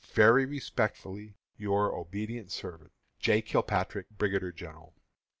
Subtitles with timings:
[0.15, 3.43] Very respectfully, your obedient servant, J.
[3.43, 4.95] KILPATRICK, Brigadier General.